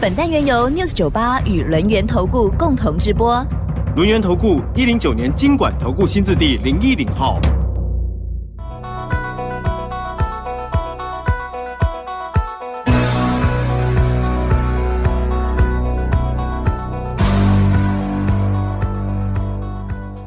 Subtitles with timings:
[0.00, 3.44] 本单元由 News 九八与轮源投顾共同直播。
[3.96, 7.40] 轮源投顾一零九年经管投顾新字第零一零号。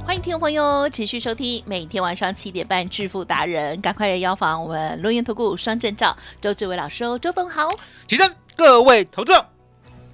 [0.05, 7.69] 欢迎听众朋友持续收听每天晚上七点半《致富达人》，赶快来邀访我们轮源投顾双证照周志伟老师哦，周总好。
[8.05, 9.45] 起身，各位投资者，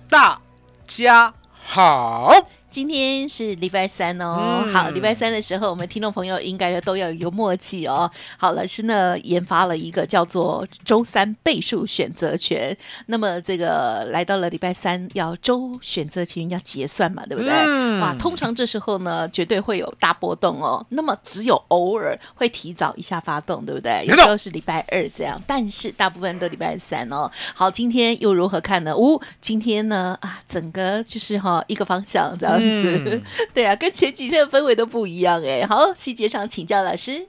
[0.09, 0.39] 大
[0.87, 1.33] 家
[1.65, 2.29] 好。
[2.69, 8.09] 今天是礼拜三哦，嗯好，礼拜三的时候，我们听众朋友应该都要有一个默契哦。
[8.37, 17.51] 好，老师呢研发了一个叫做周三倍数选择权，那么这个来到了礼拜三，要周选择权要结算嘛，对不对？
[17.51, 20.85] 嗯哇，通常这时候呢，绝对会有大波动哦。
[20.89, 24.05] 那么只有偶尔会提早一下发动，对不对？
[24.05, 27.31] 有时候是礼拜二这样，但是大部分都礼拜三哦。
[27.55, 28.95] 好，今天又如何看呢？
[28.95, 35.65] 呜、今天呢啊，整个就是哈、一个方向这样子，嗯 对啊，跟前几天的氛围都不一样哎。
[35.65, 37.27] 好，细节上请教老师。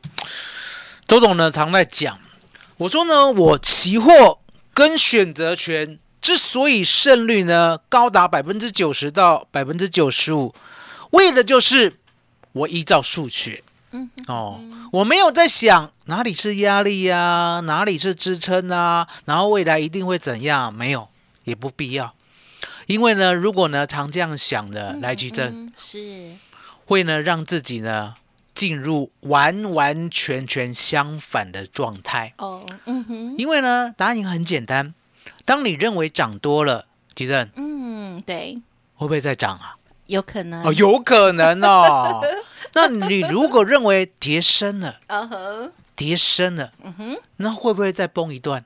[1.06, 2.18] 周总呢常在讲，
[2.78, 4.40] 我说呢，我期货
[4.74, 10.54] 跟选择权之所以胜率呢高达百分之九十到百分之九十五，
[11.10, 11.94] 为的就是
[12.52, 13.62] 我依照数学。
[13.90, 14.60] 嗯哦，
[14.92, 20.70] 我没有在想哪里是压力呀、哪里是支撑啊，然后未来一定会怎样？
[20.74, 21.08] 没有，
[21.44, 22.14] 也不必要。
[22.89, 26.33] 因为呢，如果呢常这样想的，来奇珍嗯，是
[26.86, 28.14] 会呢让自己呢
[28.55, 32.33] 进入完完全全相反的状态。
[32.39, 34.95] 哦，嗯哼，因为呢，答案很简单，
[35.45, 38.57] 当你认为涨多了，吉正嗯，对，
[38.95, 39.77] 会不会再涨啊？
[40.07, 42.24] 有可能哦，有可能哦。
[42.73, 48.64] 那你如果认为跌深了，啊呵，跌深了，嗯哼，那会不会再崩一段？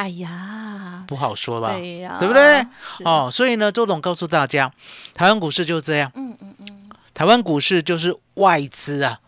[0.00, 2.66] 哎呀，不好说吧，对呀，对不对？
[3.04, 4.72] 哦，所以呢，周董告诉大家，
[5.12, 9.20] 台湾股市就是这样，嗯嗯嗯，台湾股市就是外资啊，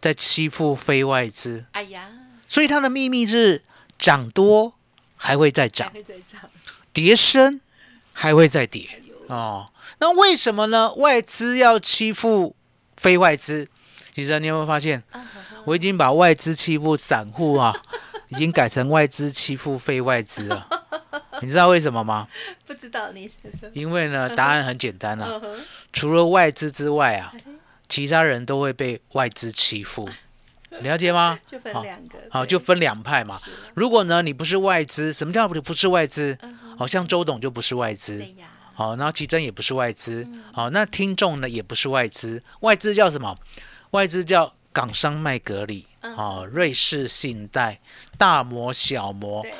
[0.00, 2.08] 在欺负非外资，哎呀，
[2.46, 3.64] 所以它的秘密是
[3.98, 4.74] 涨多
[5.16, 6.40] 还会再还涨，会再涨，
[6.92, 7.60] 跌深
[8.12, 9.02] 还会再跌。
[9.26, 9.66] 哦。
[9.98, 10.92] 那为什么呢？
[10.94, 12.54] 外资要欺负
[12.94, 13.66] 非外资？
[14.14, 15.02] 其实你有没有发现，
[15.64, 17.74] 我已经把外资欺负散户啊，
[18.28, 20.68] 已经改成外资欺负非外资了。
[21.42, 22.26] 你知道为什么吗？
[22.64, 23.30] 不知道你
[23.72, 25.40] 因为呢，答案很简单啊，
[25.92, 27.32] 除了外资之外啊，
[27.88, 30.08] 其他人都会被外资欺负，
[30.80, 31.38] 了解吗？
[31.46, 33.38] 就分好两个，好，就分两派嘛。
[33.74, 36.38] 如果呢，你不是外资，什么叫不是外资？
[36.78, 38.22] 好像周董就不是外资。
[38.74, 40.42] 好，然后奇珍也不是外资，嗯。
[40.52, 43.38] 好，那听众呢也不是外资，外资叫什么？
[43.92, 46.14] 外资叫港商麦格里，嗯。
[46.14, 47.80] 哦，瑞士信贷、
[48.18, 49.54] 大摩、小摩，对，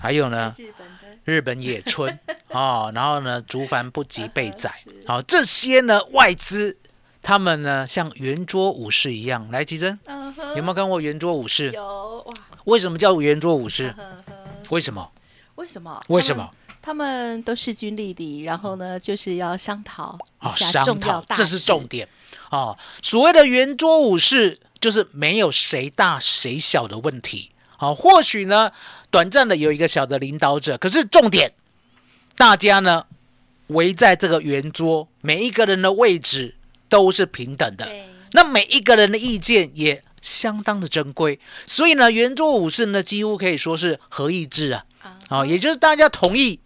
[0.00, 2.18] 还有呢日本的，日本野村，
[2.50, 4.68] 哦，然后呢竹凡不及被宰。
[4.86, 6.76] 嗯，好，这些呢外资，
[7.22, 11.70] 他们呢像圆桌武士一样，来奇珍嗯，有没有看过圆桌武士？
[11.70, 12.34] 有哇，
[12.64, 13.94] 为什么叫圆桌武士？
[14.70, 15.08] 为什么？
[15.54, 16.02] 为什么？
[16.08, 16.50] 为什么？
[16.82, 22.08] 他们都势均力敌，然后呢，就是要商讨哦，商讨，这是重点
[22.50, 22.76] 哦。
[23.02, 27.50] 所谓的圆桌武士，就是没有谁大谁小的问题。
[27.76, 28.72] 好、或许呢，
[29.10, 31.54] 短暂的有一个小的领导者，可是重点，
[32.36, 33.06] 大家呢
[33.68, 36.56] 围在这个圆桌，每一个人的位置
[36.90, 37.86] 都是平等的。
[37.86, 44.84] 对，那每一个人的意见也相当的珍贵，所以呢，圆桌武士呢几乎可以说是合意制啊。
[45.02, 46.60] 啊，哦，也就是大家同意，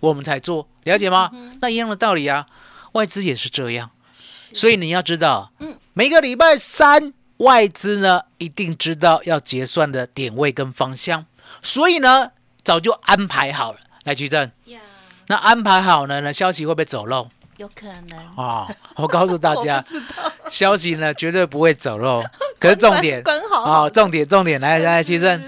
[0.00, 1.30] 我们才做，了解吗？
[1.60, 2.48] 那一样的道理啊，
[2.92, 3.92] 外资也是这样。
[4.16, 5.78] 所以你要知道，嗯。
[5.92, 11.26] 每个礼拜三外资呢一定知道要结算的点位跟方向，
[11.62, 12.30] 所以呢
[12.62, 13.78] 早就安排好了。
[14.04, 14.80] 来，徐正，呀，
[15.28, 17.28] 那安排好呢，那消息会不会走漏？
[17.56, 19.82] 有可能，哦、我告诉大家
[20.48, 22.22] 消息呢绝对不会走漏。
[22.60, 25.42] 可是重点管好哦，重点重点来来，徐正，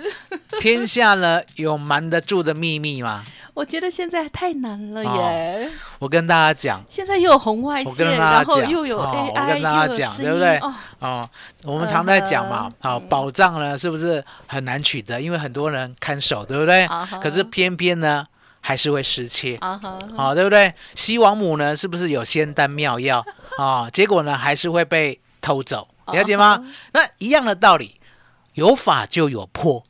[0.60, 3.22] 天下呢有瞒得住的秘密吗？
[3.58, 5.68] 我觉得现在太难了哦耶！
[5.98, 11.28] 我跟大家讲现在又有红外我线，然后又有哦 AI，、我跟大家讲对不对哦，哦，
[11.64, 15.20] 我们常在讲嘛好、保障呢是不是很难取得？
[15.20, 17.04] 因为很多人看守，对不对啊？
[17.20, 18.24] 可是偏偏呢，
[18.60, 19.58] 还是会失窃。
[19.60, 20.72] 好、对不对？
[20.94, 23.26] 西王母呢，是不是有仙丹妙药
[23.56, 26.64] 啊、结果呢，还是会被偷走，了解吗？
[26.92, 28.00] 那一样的道理，
[28.54, 29.82] 有法就有破。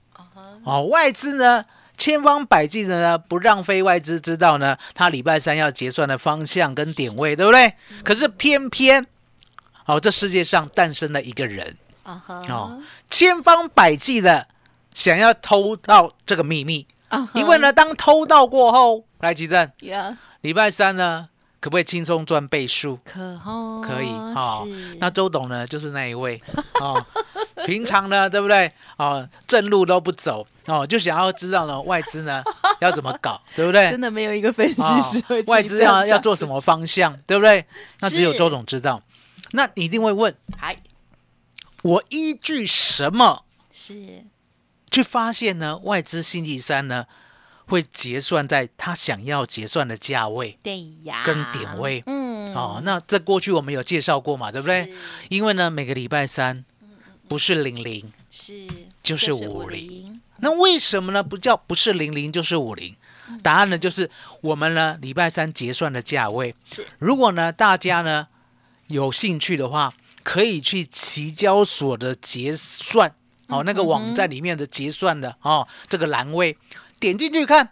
[0.64, 1.64] 哦，外资呢，
[1.98, 7.74] 千方百计的呢，不让非外资知道呢，他礼拜三要结算的方向跟点位，对不对？
[8.04, 9.04] 可是偏偏，
[9.84, 12.80] 哦，这世界上诞生了一个人，哦，
[13.10, 14.46] 千方百计的
[14.94, 16.86] 想要偷到这个秘密，
[17.34, 21.28] 因为呢，当偷到过后，来吉正，呀，礼拜三呢，
[21.60, 22.98] 可不可以轻松赚倍数？
[23.04, 24.66] 可哦，可以哦。
[25.00, 26.40] 那周董呢，就是那一位
[26.80, 27.04] 哦。
[27.66, 28.72] 平常呢，对不对？
[28.96, 32.42] 哦，正路都不走哦，就想要知道呢外资呢
[32.80, 33.90] 要怎么搞，对不对？
[33.90, 37.66] 真的没有一个分析哦师会外资要要做什么方向，对不对？
[38.00, 39.02] 那只有周总知道。
[39.52, 40.76] 那你一定会问，嗨，
[41.82, 44.24] 我依据什么是
[44.90, 45.76] 去发现呢？
[45.78, 47.06] 外资星期三呢
[47.68, 52.02] 会结算在他想要结算的价位对呀，跟点位。
[52.06, 54.92] 嗯，哦，那这过去我们有介绍过嘛，对不对？
[55.28, 56.64] 因为呢，每个礼拜三
[57.28, 58.66] 不是零零，是
[59.02, 61.22] 就是五零，那为什么呢？
[61.22, 62.96] 不叫不是零零就是五零？
[63.42, 64.10] 答案呢就是
[64.40, 66.54] 我们呢礼拜三结算的价位。
[66.64, 68.26] 是如果呢大家呢
[68.86, 69.92] 有兴趣的话，
[70.22, 73.14] 可以去期交所的结算
[73.48, 76.56] 哦，那个网站里面的结算的哦这个栏位，
[77.00, 77.70] 点进去看，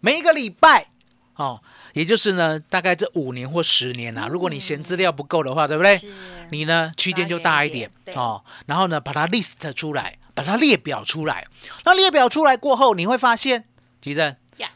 [0.00, 0.88] 每一个礼拜
[1.36, 1.62] 哦，
[1.94, 5.96] 也就是呢大概这五年或十年啊，如果你嫌资料不够的话，对不对？
[5.96, 6.12] 是
[6.50, 11.46] 你呢区间就大一点对哦，然后呢把它 list 出来，把它列表出来。
[11.84, 13.64] 那列表出来过后，你会发现，
[14.00, 14.70] 提正呀，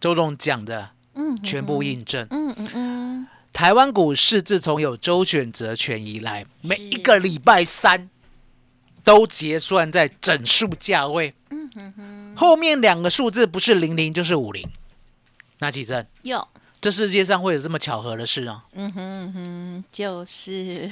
[0.00, 2.26] 周总讲的嗯全部印证。
[2.30, 8.08] 嗯嗯嗯，台湾股市自从有周选择权以来，每一个礼拜三
[9.02, 11.34] 都结算在整数价位。
[12.40, 14.66] 后面两个数字不是零零就是五零。
[15.58, 16.48] 那奇正，有，
[16.80, 18.64] 这世界上会有这么巧合的事啊？
[18.72, 20.90] 嗯哼嗯哼，就是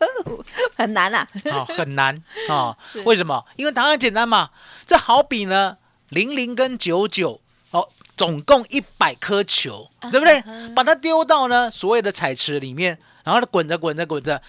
[0.76, 3.00] 很难啊，哦，很难哦 是。
[3.00, 3.46] 为什么？
[3.56, 4.50] 因为答案简单嘛。
[4.84, 5.78] 这好比呢，
[6.10, 7.40] 零零跟九九
[7.70, 10.42] 哦，总共一百颗球，对不对？
[10.74, 14.42] 把它丢到呢所谓的彩池里面，然后它滚着滚着滚着，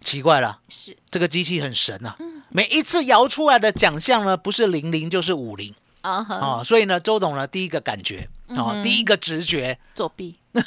[0.00, 2.16] 奇怪了，是这个机器很神啊。
[2.48, 5.74] 每一次摇出来的奖项呢，不是零零就是五零。
[6.02, 9.76] 啊所以呢，周董呢第一个感觉哦，第一个直觉。
[9.92, 10.36] 作弊，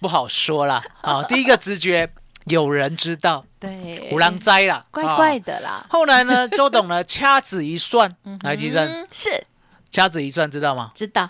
[0.00, 0.82] 不好说啦。
[1.02, 2.10] 啊，第一个直觉
[2.46, 8.12] 有人知道，对，五郎栽啦，怪哦怪的啦，后来呢，周董呢 掐指一算，
[8.42, 8.84] 来吉正。
[8.84, 9.44] 嗯，是。
[9.92, 10.90] 掐指一算知道吗？
[10.94, 11.28] 知道，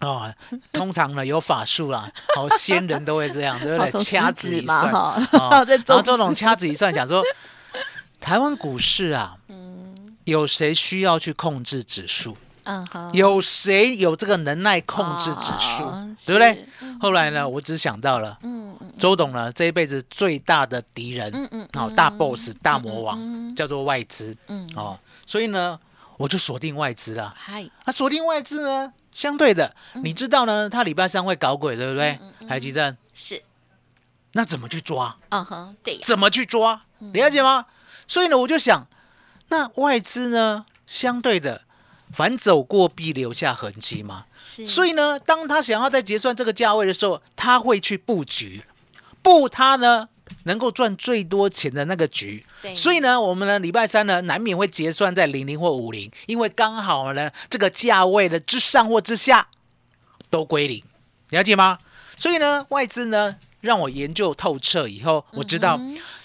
[0.00, 0.32] 哦，
[0.72, 4.02] 通常呢有法术啦， 哦，仙人都会这样，对不对？
[4.04, 5.14] 掐指一算，哈。
[5.32, 7.22] 哦然后周董掐指一算，讲说，
[8.26, 9.94] 台湾股市啊，嗯
[10.24, 12.36] 有谁需要去控制指数？
[12.64, 16.98] 嗯哼，有谁有这个能耐控制指数哦，对不对是？
[17.00, 25.78] 后来呢，我只想到了，嗯嗯周董呢这一辈子最大的敌人，嗯嗯，哦，大 boss 大魔王叫做外资，嗯哦，所以呢，
[26.16, 27.32] 我就锁定外资了。
[27.38, 32.18] 嗨，那锁定外资呢，相对的，嗯你知道呢，他礼拜三会搞鬼，对不对？
[32.48, 33.40] 台积电，是，
[34.32, 35.16] 那怎么去抓？
[35.28, 36.82] 嗯哼，对，怎么去抓？
[36.98, 37.64] 嗯了解吗？
[38.06, 38.86] 所以呢，我就想，
[39.48, 41.62] 那外资呢，相对的，
[42.12, 44.26] 反走过必留下痕迹嘛。
[44.36, 48.64] 是，所以呢，当他想要在结算这个价位的时候，他会去布局，
[49.22, 50.08] 布他呢
[50.44, 52.74] 能够赚最多钱的那个局对。
[52.74, 59.48] 所以呢，我们呢礼拜三呢难免会结算在零零或五零，因为刚好呢这个价位的之上或之下
[60.30, 60.82] 都归零，
[61.30, 61.78] 了解吗？
[62.18, 65.80] 所以呢，外资呢让我研究透彻以后，我知道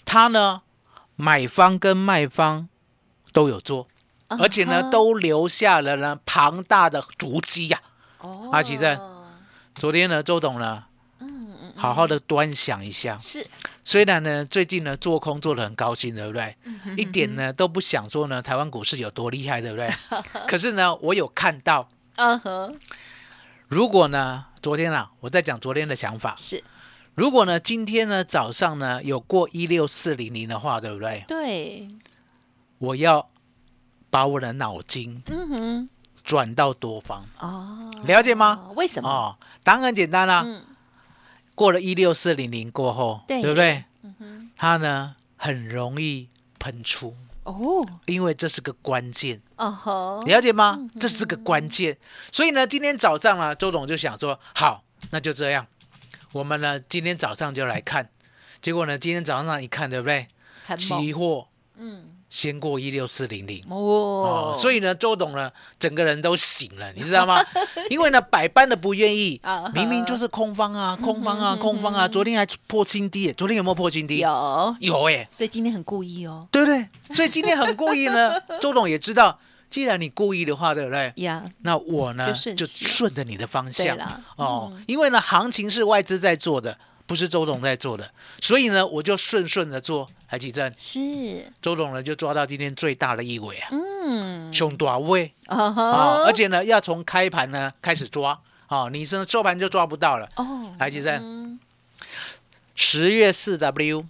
[0.05, 0.61] 他呢
[1.21, 2.67] 买方跟卖方
[3.31, 3.87] 都有做。
[4.39, 7.81] 而且呢，都留下了呢庞大的足迹呀、
[8.19, 8.97] 哦阿奇正
[9.75, 10.85] 昨天呢，周董呢，
[11.19, 13.17] 嗯好好的端详一下。
[13.19, 13.45] 是
[13.83, 16.55] 虽然呢，最近呢做空做的很高兴，对不对？
[16.63, 19.89] 嗯一点呢都不想说呢台湾股市有多厉害，对不对？
[20.47, 22.79] 可是呢，我有看到，嗯哼，
[23.67, 26.63] 如果呢，昨天啊，我在讲昨天的想法，是
[27.21, 31.23] 如果呢今天呢早上呢有过一六四零零的话，对不对？
[31.27, 31.87] 对，
[32.79, 33.29] 我要
[34.09, 35.89] 把我的脑筋嗯哼，
[36.23, 38.71] 转到多方，哦，了解吗？
[38.75, 39.07] 为什么？
[39.07, 40.65] 哦，答案很简单啦、嗯
[41.53, 43.83] 过了一六四零零过后，对不对？
[44.01, 50.79] 嗯哼，它呢很容易喷出，哦，因为这是个关键，哦吼，了解吗？
[50.99, 51.95] 这是个关键。
[52.31, 55.67] 所以呢，今天早上呢，周董就想说，好，那就这样，
[56.31, 58.09] 我们呢今天早上就来看。
[58.61, 60.27] 结果呢，今天早上一看，对不对？
[60.77, 61.47] 期货
[61.79, 63.63] 嗯，先过一六四零零。
[63.67, 67.43] 哦哦，，所以呢，周董呢，整个人都醒了， 你知道吗？
[67.89, 69.41] 因为呢，百般的不愿意
[69.73, 74.17] 明明就是空方啊，空方啊，空方啊，昨天还破新低，昨天有没有破新低？
[74.19, 76.87] 有，有哎，所以今天很故意哦，对不对？
[77.09, 79.39] 所以今天很故意呢， 周董也知道，
[79.71, 81.11] 既然你故意的话，对不对？
[81.15, 83.97] 呀，那我呢就顺着你的方向。
[84.35, 88.11] 哦，因为呢行情是外资在做的，不是周董在做的，
[88.41, 90.07] 所以呢我就顺顺的做。
[90.27, 98.39] 海奇正，是，周董呢就抓到今天最大的一尾啊，嗯，熊大位哦啊，而且呢要从开盘呢开始抓。
[98.67, 100.29] 啊，你是收盘就抓不到了。
[100.37, 101.59] 哦，台积证嗯。
[102.73, 104.05] 十月四 W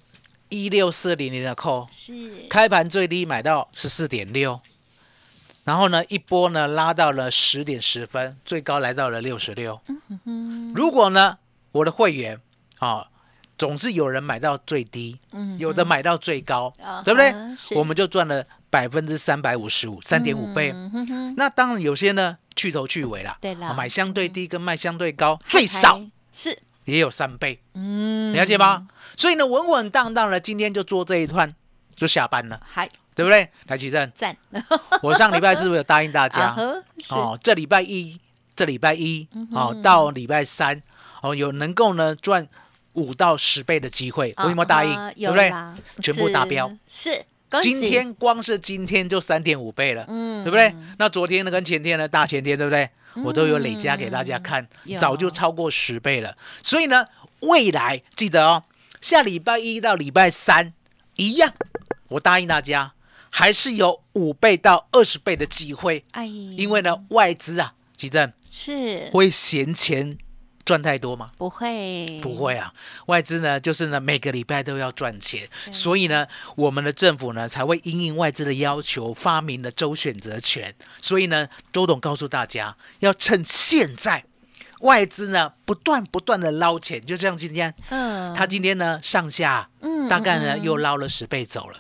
[0.50, 4.60] 一六四零零的扣，是，开盘最低买到十四点六，
[5.64, 9.80] 然后呢一波呢拉到了十点十分，最高来到了六十六。
[10.74, 11.38] 如果呢
[11.72, 12.40] 我的会员
[12.80, 13.08] 啊，
[13.58, 17.34] 总是有人买到最低，嗯有的买到最高，啊对不对？
[17.76, 20.74] 我们就赚了百分之三百五十五，三点五倍。
[21.38, 26.02] 那当然有些呢去头去尾啦，对啦啊买相对低跟卖相对高，最少
[26.32, 28.88] 是，也有三倍，嗯，了解吗？
[29.16, 31.54] 所以呢稳稳当当的，今天就做这一段
[31.96, 32.60] 就下班了。
[32.66, 33.50] 还对不对？
[33.68, 34.36] 台积电，赞，
[35.02, 36.56] 我上礼拜是不是有答应大啊家？
[37.12, 38.20] 哦，这礼拜一，
[38.56, 40.82] 这礼拜一，嗯哦，到礼拜三，
[41.22, 42.48] 哦，有能够呢赚
[42.94, 44.92] 五到十倍的机会，我有没有答应？
[45.16, 46.04] 有对不对？
[46.04, 47.24] 全部达标，是，
[47.62, 50.74] 今天光是今天就三点五倍了，嗯对不对？
[50.98, 52.90] 那昨天呢跟前天呢，大前天对不对？
[53.26, 54.66] 我都有累加给大家看，
[54.98, 56.34] 早就超过十倍了。
[56.64, 57.06] 所以呢，
[57.42, 58.64] 未来记得哦，
[59.02, 60.72] 下礼拜一到礼拜三
[61.18, 61.52] 一样，
[62.08, 62.94] 我答应大家，
[63.32, 66.06] 还是有五倍到二十倍的机会。
[66.12, 70.16] 哎，因为呢，外资啊，吉正是会嫌钱
[70.64, 71.32] 赚太多吗？
[71.38, 72.74] 不会，不会啊，
[73.08, 80.76] 外资呢就是呢每个礼拜都要赚钱，所以呢我们的政府呢才会因应外资的要求发明了周选择权。
[81.02, 84.26] 所以呢，周董告诉大家要趁现在
[84.82, 91.76] 外资呢不断不断的捞钱，就像今天嗯，他今天呢上下嗯大概呢又捞了十倍走了。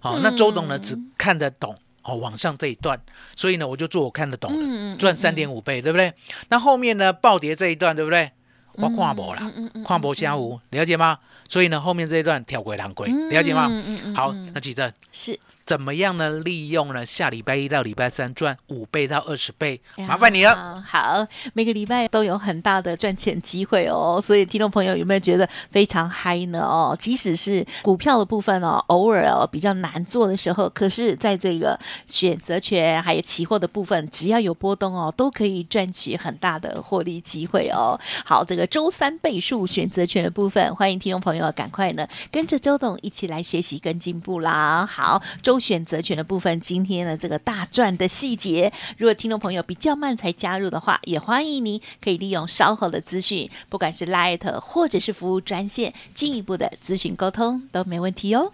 [0.00, 2.98] 好， 那周董呢只看得懂哦往上这一段，
[3.36, 6.12] 所以呢我就做我看得懂的，嗯赚三点五倍，对不对？
[6.48, 8.30] 那后面呢暴跌这一段，对不对？
[8.76, 9.52] 我看博啦，
[9.86, 11.18] 看博下无了解吗？
[11.48, 13.68] 所以呢后面这一段跳鬼狼鬼，了解吗？
[13.70, 16.30] 嗯嗯嗯好嗯，那几正是，怎么样呢？
[16.40, 20.82] 利用呢下礼拜一到礼拜三赚五倍到二十倍，麻烦你了。
[20.86, 26.60] 好，每个礼拜都有很大的赚钱机会哦，所以听众朋友有没有觉得非常嗨呢？
[26.60, 37.98] 哦，即使是股票的部分哦，偶尔哦比较难做的时候，可是在这个选择权还有期货的部分，只要有波动哦，都可以赚取很大的获利机会哦。
[38.24, 44.84] 好，这个周三倍数选择权的部分，欢迎听众朋友赶快呢跟着周董一起来学习跟进步啦。
[44.84, 58.52] 好，周选择权的部分，今天的这个大赚的细节，如果听众朋友比较慢才加入的话，也欢迎您可以利用稍后的资讯，不管是 Light 或者是服务专线，进一步的咨询沟通都没问题哦。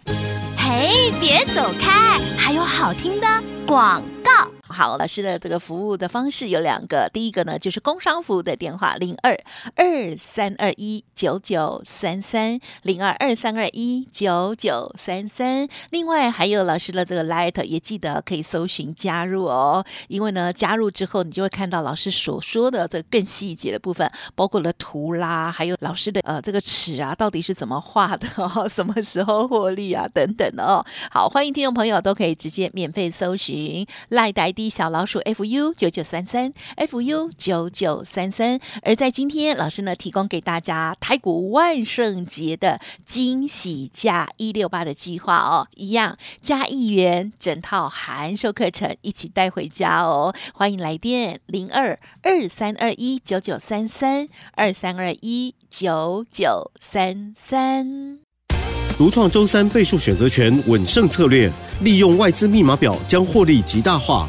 [0.56, 3.26] 嘿，别走开，还有好听的
[3.66, 4.02] 广。
[4.70, 9.38] 好，老师的这个服务的方式有两个，第一个呢就是工商服务的电话零二
[9.74, 30.84] 二三二一九九三三零二二三二一九九三三，另外还有老师的这个 Light 也记得可以搜寻加入哦，因为呢加入之后你就会看到老师所说的这更细节的部分，包括了图啦，还有老师的呃这个尺啊到底是怎么画的哦， 什么时候获利啊等等的哦。
[31.10, 38.60] 好，欢迎听众朋友都可以直接免费搜寻赖的小老鼠 fu 九九三三 fu 九九三三。
[38.82, 50.34] 而在今天，老师呢提供给大家台股万圣节的惊喜价一六八的计划哦，一样加一元整套函授课程一起带回家哦。
[50.52, 58.18] 欢迎来电零二二三二一九九三三二三二一九九三三。
[58.98, 61.50] 独创周三倍数选择权稳胜策略，
[61.80, 64.28] 利用外资密码表将获利极大化。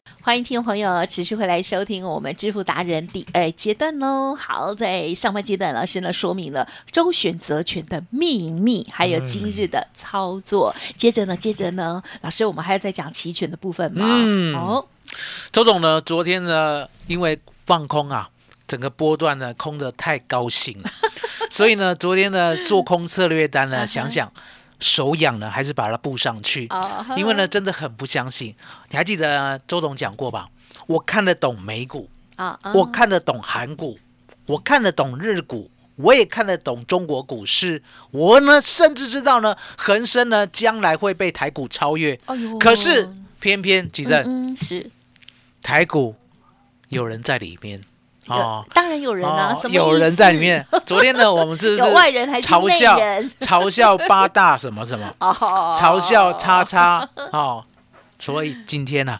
[0.23, 4.35] 欢迎听众朋友持续回来收听我们致富达人第二阶段喽。
[4.35, 10.75] 好，在上半阶段，老师呢说明了周选择权的秘密，还有今日的操作。
[10.95, 14.05] 接着呢，接着呢，老师我们还要再讲期权的部分吗？
[14.07, 14.85] 嗯哦，
[15.51, 18.29] 周总呢，昨天呢，因为放空啊，
[18.67, 20.91] 整个波段呢空的太高兴了，
[21.49, 24.31] 所以呢，昨天呢做空策略单呢，想想
[24.81, 28.53] 手痒呢，还是把它布上去，啊因为呢真的很不相信。
[28.89, 30.49] 你还记得周董讲过吧？
[30.87, 32.09] 我看得懂美股，
[32.73, 33.97] 我看得懂韩股，
[34.47, 35.71] 我看得懂日股。
[35.97, 42.19] 我也看得懂中国股市，我呢甚至知道呢，恒生呢将来会被台股超越。
[42.59, 43.07] 可是
[43.39, 44.89] 偏偏吉正、嗯是
[45.61, 46.15] 台股
[46.87, 47.79] 有人在里面
[48.27, 50.65] 哦，当然有人啊，哦什么有人在里面。
[50.85, 52.97] 昨天呢，我们是是有外人还是嘲笑
[53.41, 57.63] 嘲笑八大什么什么，哦，嘲笑叉叉哦。
[58.19, 59.17] 所以今天呢、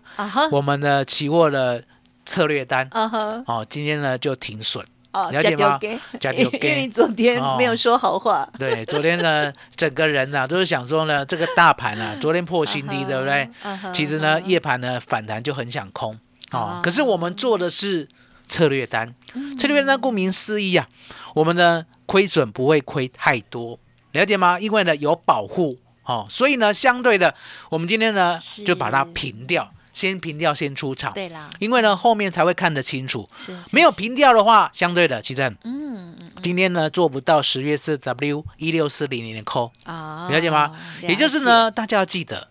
[0.51, 1.83] 我们的期货的
[2.25, 4.85] 策略单哦，今天呢就停损。
[5.13, 5.57] 哦，了解吗？
[5.57, 6.57] 加丢给加丢给。
[6.69, 13.49] 因为你昨天没有说好话，对，昨天呢，整个人呢、都是想说呢，这个大盘啊，昨天破新低，对不对？
[13.91, 16.17] 其实呢，夜盘呢反弹就很想空。
[16.51, 16.81] 哦啊。
[16.81, 18.07] 可是我们做的是
[18.51, 20.85] 策略单，嗯策略单顾名思义啊，
[21.33, 23.79] 我们呢亏损不会亏太多，
[24.11, 24.59] 了解吗？
[24.59, 27.33] 因为呢有保护哦，所以呢相对的，
[27.69, 31.13] 我们今天呢就把它平掉，先平掉先出场。
[31.13, 33.29] 对啦，因为呢后面才会看得清楚。
[33.37, 39.71] 是没有平掉的话，相对的，其实嗯今天呢做不到十月四 W 一六四零零的扣。
[39.85, 40.77] 啊，了解吗？
[41.01, 42.49] 也就是呢，大家要记得，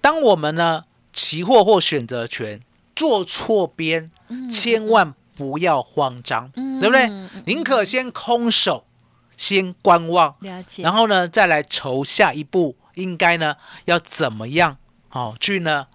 [0.00, 2.60] 当我们呢期货或选择权
[2.94, 4.10] 做错边，
[4.48, 7.08] 千万不要慌张，嗯对不对？
[7.46, 8.84] 宁可先空手，
[9.36, 14.76] 先观望，了解，然后呢再来筹下一步，应该呢要怎么样
[15.10, 15.86] 哦去呢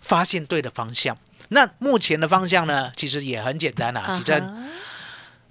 [0.00, 1.16] 发现对的方向。
[1.48, 4.54] 那目前的方向呢，其实也很简单啦、啊其实哈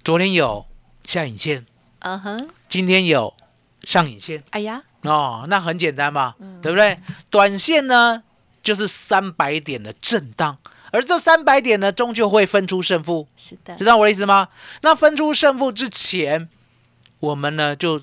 [0.02, 0.66] 昨天有
[1.02, 1.64] 下影线，
[2.00, 3.32] 嗯哼，今天有
[3.84, 4.42] 上影线。
[4.50, 6.98] 哎呀，哦，那很简单嘛，嗯对不对？
[7.30, 8.22] 短线呢
[8.62, 10.58] 就是三百点的震荡，
[10.94, 14.48] 而这三百点呢终究会分出胜负，是的知，道我的意思吗？
[14.82, 16.48] 那分出胜负之前，
[17.18, 18.00] 我们呢就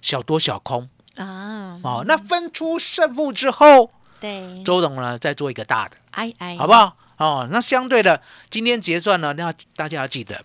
[0.00, 2.02] 小多小空啊，哦。
[2.06, 6.72] 那分出胜负之后，对，周董呢再做一个大的，哎哎，好不？
[6.72, 6.96] 好？
[7.18, 10.42] 哦，那相对的，今天结算呢，那大家要记得，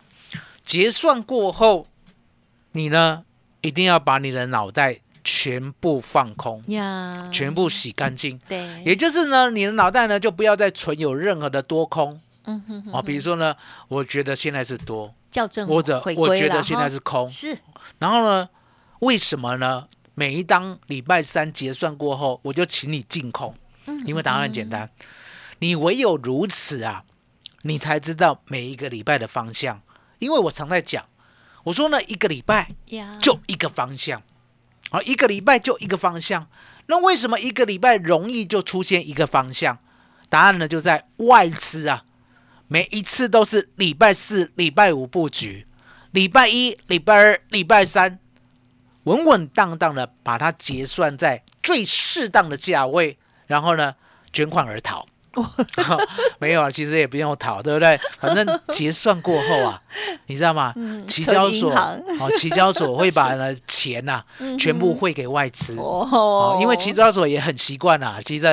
[0.66, 1.88] 结算过后，
[2.74, 3.24] 你呢
[3.62, 6.64] 一定要把你的脑袋全部放空。
[6.68, 8.40] 呀，全部洗干净。
[8.48, 12.22] 对，也就是呢，你的脑袋呢就不要再存有任何的多空。
[12.46, 13.56] 嗯哼比如说呢，
[13.88, 17.58] 我觉得现在是多，校正或者我觉得现在是空，是。
[17.98, 18.48] 然后呢，
[19.00, 19.88] 为什么呢？
[20.14, 23.54] 每一当礼拜三结算过后，我就请你净空，
[23.88, 24.90] 嗯因为答案很简单，
[25.60, 27.04] 你唯有如此啊，
[27.64, 29.82] 你才知道每一个礼拜的方向。
[30.20, 31.04] 因为我常在讲，
[31.66, 34.22] 我说呢，一个礼拜呀，就一个方向，
[34.92, 36.48] 啊，一个礼拜就一个方向。
[36.88, 39.80] 那为什么一个礼拜容易就出现一个方向？
[40.30, 42.04] 答案呢就在外资啊，
[42.68, 45.66] 每一次都是礼拜四、礼拜五布局，
[46.12, 48.20] 礼拜一、礼拜二、礼拜三，
[49.04, 53.18] 稳稳当当的把它结算在最适当的价位，
[53.48, 53.96] 然后呢
[54.32, 55.08] 卷款而逃。
[56.40, 58.00] 没有啊，其实也不用讨，对不对？
[58.20, 59.82] 反正结算过后啊，
[60.28, 60.74] 你知道吗？
[61.08, 64.24] 期交所哦，期交所会把 呢钱呐、
[64.60, 65.76] 全部汇给外资。
[65.78, 66.08] 哦。
[66.12, 68.46] 哦，因为期交所也很习惯啦，其实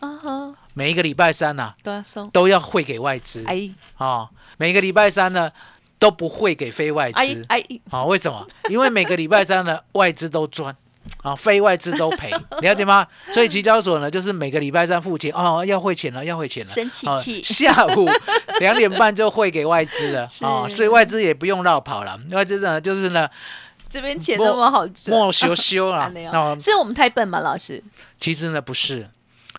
[0.00, 3.44] 啊每一个礼拜三呐、都要送，都要汇给外资。
[3.46, 3.70] 哎。
[3.98, 5.50] 哦，每个礼拜三呢
[5.98, 7.42] 都不汇给非外哎资。
[7.48, 8.46] 哎，哦，为什么？
[8.68, 10.76] 因为每个礼拜三呢外资都赚。
[11.26, 12.30] 啊，非外资都赔，
[12.62, 13.04] 了解吗？
[13.32, 18.08] 所以期交所呢，就是每个礼拜三付钱哦，要汇钱了，要汇钱了，哦生气气下午
[18.60, 23.28] 两点半就汇给外资了是哦，所以外资也不用绕跑了，外资呢就是呢
[23.90, 27.40] 这边钱那么好赚，莫羞羞啦啊 没有哦，是我们太笨吗？
[27.40, 27.82] 老师，
[28.18, 29.08] 其实呢不是，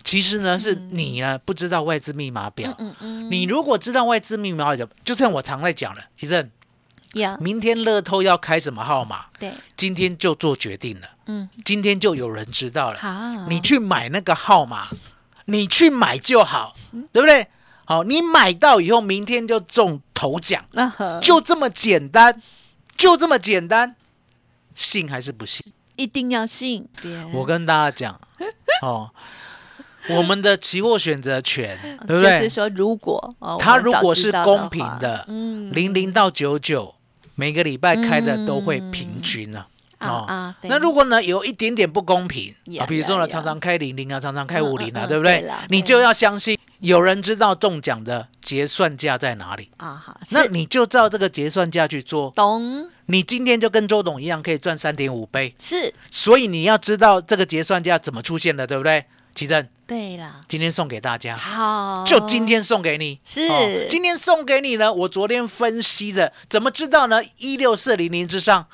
[0.04, 2.74] 其实呢是你呢不知道外资密码表。
[2.78, 6.50] 嗯嗯你如果知道外资密码表，就像我常在讲的，其实
[7.18, 12.98] 呀，明天乐透要开什么号码，对，今天就做决定了，嗯，今天就有人知道了。
[12.98, 14.88] 好，你去买那个号码，
[15.46, 16.74] 你去买就好，
[17.12, 17.48] 对不对？
[17.86, 20.66] 好，你买到以后，明天就中头奖，
[21.22, 22.38] 就这么简单，
[22.98, 23.96] 就这么简单，
[24.76, 25.74] 信还是不信？
[25.96, 26.88] 一定要信，
[27.34, 28.20] 我跟大家讲，
[28.84, 29.10] 哦，
[30.10, 32.38] 我们的期货选择权，对不对？
[32.38, 36.94] 就是说，如果哦，它我们早如果是公平的，嗯，零零到九九，
[37.38, 39.68] 每个礼拜开的都会平均啊。
[40.00, 45.42] 啊啊，那如果呢有一点点不公平啊，比如说呢常常开零零啊，常常开嗯五零啊，对不对？
[45.42, 45.52] 对？
[45.70, 52.90] 你就要相信有人知道中奖的结算价在哪里，啊好，那你就照这个结算价去做，懂。
[53.08, 55.56] 你今天就跟周董一样可以赚三点五倍。
[55.58, 55.94] 是。
[56.12, 59.06] 所以你要知道这个结算价怎么出现的，对不对？
[59.38, 63.20] 奇珍，对了，今天送给大家，好，就今天送给你。
[63.24, 64.92] 是哦今天送给你呢。
[64.92, 67.22] 我昨天分析的，怎么知道呢？
[67.38, 68.66] 一六四零零之上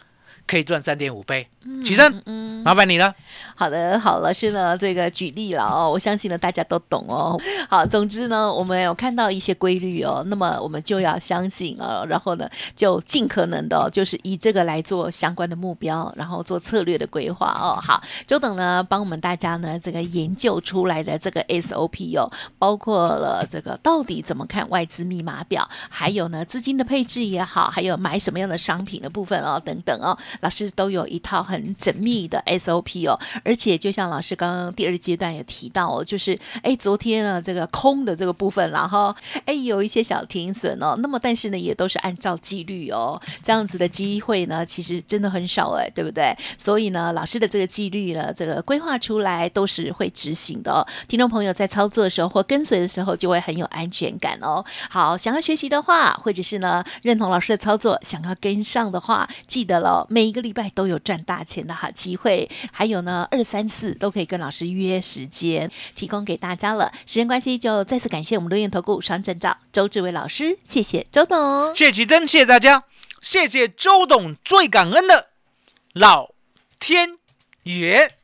[0.47, 1.49] 可以赚三点五倍。
[1.84, 2.21] 奇正，
[2.63, 3.13] 麻烦你了。
[3.56, 7.39] 好的，好，老师呢，这个举例了哦，我相信呢大家都懂哦。
[7.69, 17.80] 好，总之呢，我们有看到一些规律哦，那么我们就要相信哦，然后呢，就尽可能的、哦，就是以这个来做相关的目标，然后做策略的规划哦。
[17.82, 46.36] 好，周董呢帮我们大家呢这个研究出来的这个 SOP 哦，包括了这个到底怎么看外资密码表，还有呢资金的配置也好，还有买什么样的商品的部分哦，等等哦，老师都有一套很很缜密的 SOP 哦，而且就像老师刚刚第二阶段有提到哦，就是哎昨天呢这个空的这个部分然后哎有一些小停损哦，那么但是呢也都是按照纪律哦，这样子的机会呢其实真的很少哎，对不对？
[46.58, 54.66] 所以呢老师的这个纪律呢，这个规划出来都是会执行的哦，听众朋友在操作的时候或跟随的时候就会很有安全感哦。
[54.89, 62.49] 好，想要学习的话，或者是呢认同老师的操作，想要跟上的话，记得了，每一个礼拜都有赚大钱的好机会。
[62.71, 66.91] 还有呢，二三四都可以跟老师约时间，提供给大家了。
[67.06, 71.73] 时间关系，就再次感谢我们录音投顾双证照周志伟老师，谢谢周董。
[71.75, 72.84] 谢谢奇珍，谢谢大家，
[73.21, 75.29] 谢谢周董，最感恩的
[75.93, 76.32] 老
[76.79, 77.17] 天
[77.63, 78.15] 爷。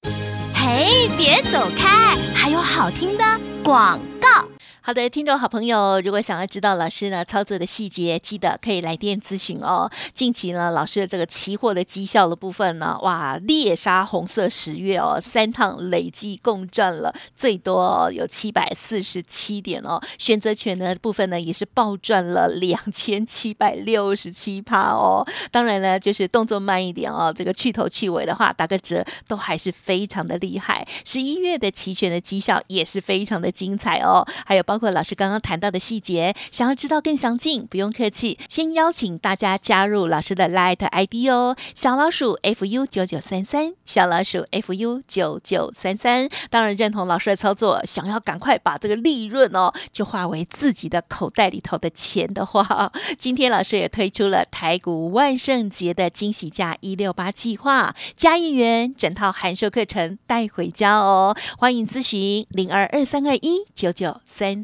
[0.54, 3.24] 嘿，别走开，还有好听的
[3.64, 4.48] 广告。
[4.90, 9.88] 好的，听众好朋友，如果想要知道老师呢操作的细节，记得可以来电咨询哦。
[10.16, 20.02] 近期呢，老师的这个期货的绩效的部分呢，哇，猎杀红色十月哦，三趟累计共赚了最多、有七百四十七点哦。
[20.18, 25.24] 选择权的部分呢，也是暴赚了两千七百六十七趴哦。
[25.52, 30.88] 当然呢，就是动作慢一点哦，这个去头去尾的话，打个折都还是非常的厉害。
[31.06, 46.30] 十一月的期权的绩效也是非常的精彩哦，还有包括老师刚刚谈到的细节，想要知道更详尽，不用客气，先邀请大家加入老师的 Light ID 哦，小老鼠 fu 九九三三，小老鼠 fu 九九三三。
[46.50, 64.64] 当然认同老师的操作，想要赶快把这个利润哦，就化为自己的口袋里头的钱的话，今天老师也推出了台股万圣节的惊喜价一六八计划，加一元整套函授课程带回家哦，欢迎咨询零二二三二一九九三